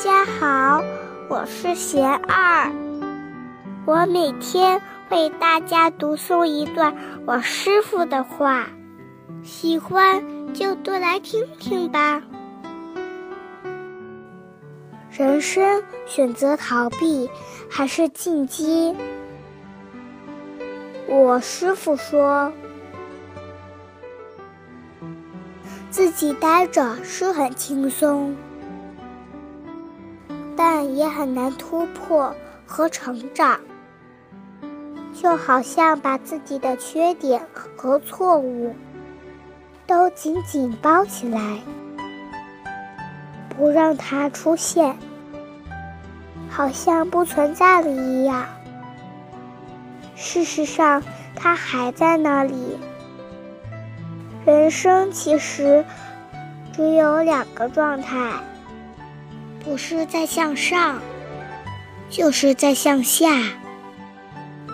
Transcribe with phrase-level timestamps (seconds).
[0.00, 0.82] 大家好，
[1.28, 2.72] 我是贤二，
[3.84, 4.80] 我每天
[5.10, 6.96] 为大家读诵一段
[7.26, 8.66] 我师傅的话，
[9.42, 12.22] 喜欢就多来听听吧。
[15.10, 17.28] 人生选择逃避
[17.68, 18.96] 还是进击？
[21.06, 22.50] 我师傅说，
[25.90, 28.34] 自己待着是很轻松。
[30.72, 32.32] 但也很难突破
[32.64, 33.58] 和成长，
[35.12, 37.42] 就好像把自己的缺点
[37.76, 38.72] 和错误
[39.84, 41.58] 都紧紧包起来，
[43.48, 44.96] 不让它出现，
[46.48, 48.46] 好像不存在了一样。
[50.14, 51.02] 事实上，
[51.34, 52.78] 它还在那里。
[54.46, 55.84] 人生其实
[56.72, 58.30] 只有两个状态。
[59.62, 61.00] 不是在向上，
[62.08, 63.28] 就是在向下；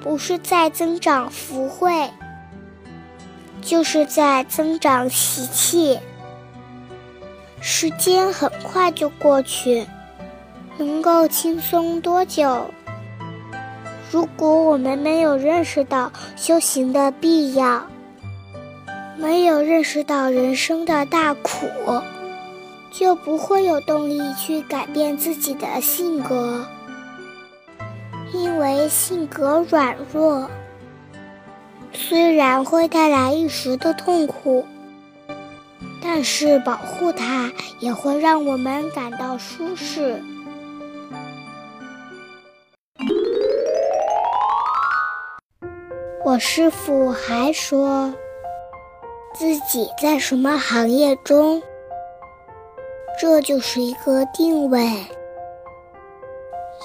[0.00, 2.10] 不是在增长福慧，
[3.60, 5.98] 就是在增长习气。
[7.60, 9.84] 时间很快就过去，
[10.78, 12.70] 能够轻松多久？
[14.10, 17.84] 如果我们没有认识到修行的必要，
[19.16, 21.66] 没有认识到人生的大苦。
[22.90, 26.66] 就不会有动力去改变自己的性格，
[28.32, 30.48] 因为性格软弱，
[31.92, 34.66] 虽然会带来一时的痛苦，
[36.02, 40.20] 但是保护它也会让我们感到舒适。
[46.24, 48.12] 我师傅还说，
[49.34, 51.62] 自己在什么行业中。
[53.20, 55.04] 这就是一个定位，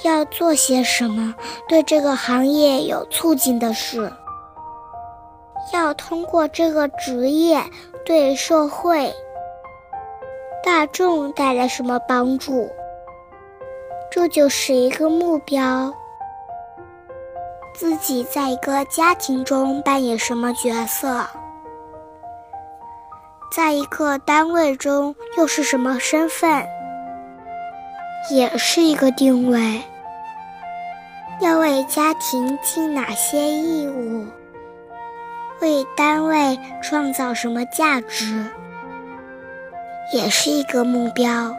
[0.03, 1.35] 要做些什么
[1.67, 4.11] 对这个行业有促进的事，
[5.71, 7.63] 要通过这个职业
[8.03, 9.13] 对社会
[10.63, 12.67] 大众带来什么帮助，
[14.09, 15.93] 这就是一个目标。
[17.75, 21.23] 自己在一个家庭中扮演什么角色？
[23.55, 26.65] 在一个单位中，又是什么身份？
[28.31, 29.79] 也是一个定位。
[31.39, 34.25] 要为家庭尽哪些义务？
[35.61, 38.43] 为单位创造什么价值？
[40.11, 41.55] 也是一个目标。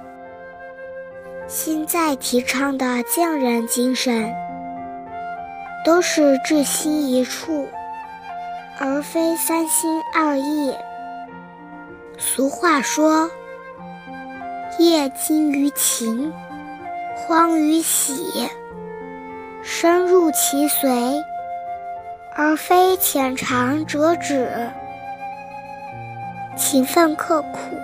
[1.47, 4.35] 现在提倡的匠人精神，
[5.85, 7.69] 都是至心一处，
[8.81, 10.75] 而非三心二意。
[12.35, 13.31] 俗话说
[14.81, 16.33] ：“业精于勤，
[17.15, 18.51] 荒于喜，
[19.63, 21.23] 深入其髓，
[22.35, 24.49] 而非浅尝辄止；
[26.57, 27.79] 勤奋刻苦，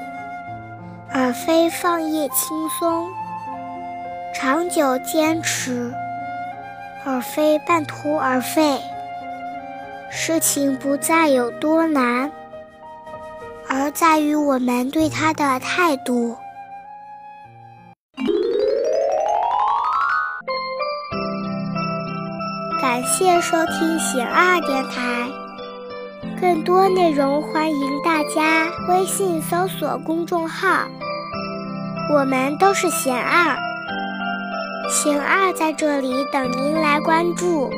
[1.13, 3.07] 而非放逸轻松；
[4.35, 5.95] 长久坚持，
[7.05, 8.81] 而非半途而废。
[10.11, 12.33] 事情不再有多难。”
[13.91, 16.37] 在于我们对他的态度。
[22.81, 25.29] 感谢收听贤二电台，
[26.41, 30.87] 更多内容欢迎大家微信搜索公众号
[32.15, 33.57] “我们都是贤二”，
[34.91, 37.71] 贤二在这里等您来关注。